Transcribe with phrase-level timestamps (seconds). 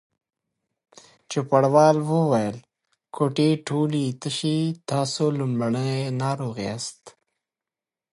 [1.31, 2.57] چوپړوال وویل:
[3.15, 7.01] کوټې ټولې تشې دي، تاسې لومړنی ناروغ یاست.